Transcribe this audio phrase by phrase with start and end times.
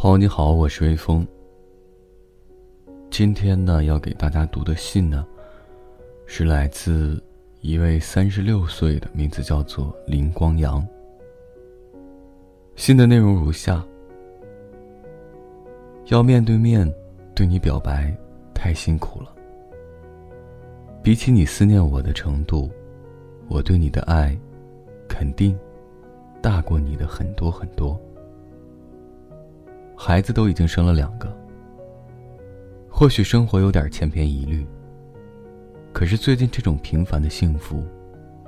[0.00, 1.26] 朋友你好，我是微风。
[3.10, 5.26] 今天呢，要给大家读的信呢，
[6.24, 7.20] 是来自
[7.62, 10.86] 一位三十六岁的，名字叫做林光阳。
[12.76, 13.84] 信的内容如下：
[16.04, 16.88] 要面对面
[17.34, 18.16] 对你表白，
[18.54, 19.34] 太辛苦了。
[21.02, 22.70] 比起你思念我的程度，
[23.48, 24.38] 我对你的爱，
[25.08, 25.58] 肯定
[26.40, 28.00] 大过你的很多很多。
[30.00, 31.28] 孩子都已经生了两个，
[32.88, 34.64] 或许生活有点千篇一律。
[35.92, 37.82] 可是最近这种平凡的幸福，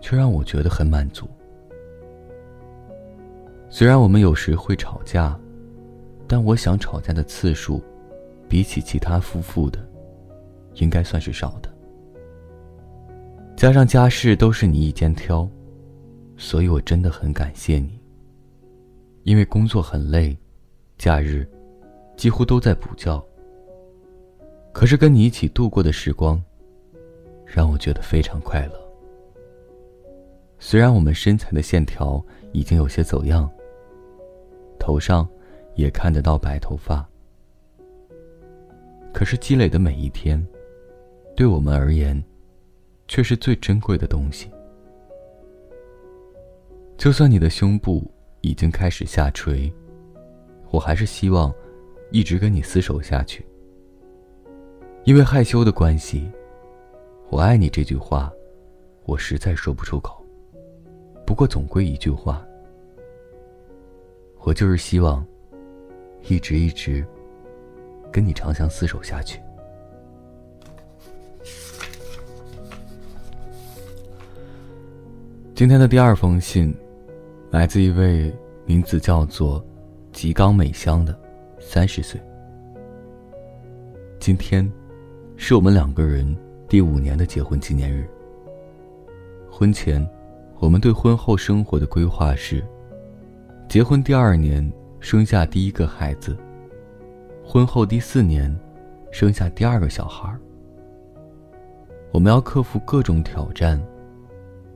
[0.00, 1.28] 却让我觉得很满足。
[3.68, 5.36] 虽然我们有时会吵架，
[6.28, 7.82] 但我想吵架的次数，
[8.48, 9.84] 比起其他夫妇的，
[10.74, 11.68] 应该算是少的。
[13.56, 15.48] 加上家事都是你一肩挑，
[16.36, 17.98] 所以我真的很感谢你。
[19.24, 20.38] 因为工作很累。
[21.02, 21.44] 假日，
[22.16, 23.20] 几乎都在补觉。
[24.72, 26.40] 可是跟你一起度过的时光，
[27.44, 28.80] 让我觉得非常快乐。
[30.60, 33.50] 虽然我们身材的线条已经有些走样，
[34.78, 35.28] 头上
[35.74, 37.04] 也看得到白头发，
[39.12, 40.40] 可是积累的每一天，
[41.34, 42.22] 对我们而言，
[43.08, 44.48] 却是最珍贵的东西。
[46.96, 48.08] 就算你的胸部
[48.40, 49.68] 已经开始下垂。
[50.72, 51.54] 我还是希望
[52.10, 53.44] 一直跟你厮守下去，
[55.04, 56.32] 因为害羞的关系
[57.28, 58.32] ，“我爱你”这句话，
[59.04, 60.24] 我实在说不出口。
[61.26, 62.42] 不过总归一句话，
[64.40, 65.22] 我就是希望
[66.22, 67.04] 一直一直
[68.10, 69.38] 跟你长相厮守下去。
[75.54, 76.74] 今天的第二封信，
[77.50, 79.62] 来自一位名字叫做。
[80.12, 81.18] 吉冈美香的
[81.58, 82.20] 三十岁。
[84.20, 84.70] 今天，
[85.36, 86.36] 是我们两个人
[86.68, 88.08] 第五年的结婚纪念日。
[89.50, 90.06] 婚前，
[90.58, 92.62] 我们对婚后生活的规划是：
[93.68, 94.70] 结婚第二年
[95.00, 96.36] 生下第一个孩子，
[97.44, 98.54] 婚后第四年
[99.10, 100.32] 生下第二个小孩。
[102.12, 103.82] 我们要克服各种挑战，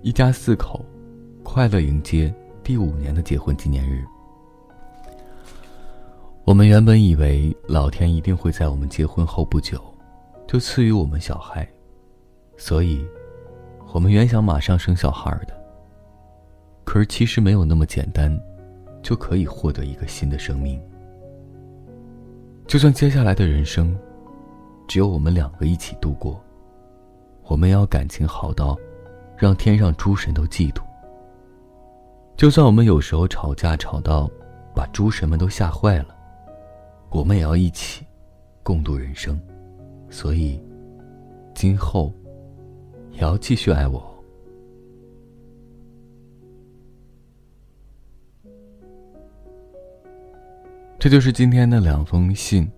[0.00, 0.84] 一家四口
[1.42, 4.04] 快乐迎接第五年的结婚纪念日。
[6.46, 9.82] 我们原本以为老天一定会在我们结婚后不久，
[10.46, 11.66] 就赐予我们小孩，
[12.58, 13.02] 所以，
[13.94, 15.54] 我们原想马上生小孩的。
[16.84, 18.38] 可是其实没有那么简单，
[19.02, 20.78] 就可以获得一个新的生命。
[22.66, 23.96] 就算接下来的人生，
[24.86, 26.38] 只有我们两个一起度过，
[27.44, 28.76] 我们要感情好到，
[29.34, 30.82] 让天上诸神都嫉妒。
[32.36, 34.30] 就算我们有时候吵架吵到，
[34.74, 36.13] 把诸神们都吓坏了。
[37.14, 38.04] 我们也要一起
[38.64, 39.40] 共度人生，
[40.10, 40.60] 所以
[41.54, 42.12] 今后
[43.12, 44.12] 也要继续爱我。
[50.98, 52.68] 这就是今天的两封信，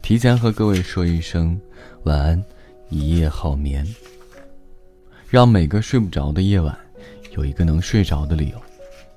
[0.00, 1.60] 提前和各位说一声
[2.04, 2.44] 晚安，
[2.90, 3.84] 一夜好眠。
[5.28, 6.78] 让每个睡不着的夜晚
[7.32, 8.62] 有一个能睡着的理由。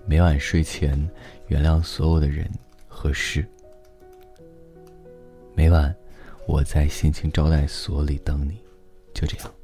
[0.07, 0.97] 每晚睡前
[1.45, 2.49] 原谅所有的人
[2.87, 3.47] 和事。
[5.57, 5.95] 每晚，
[6.45, 8.59] 我在心情招待所里等你，
[9.11, 9.56] 就这样。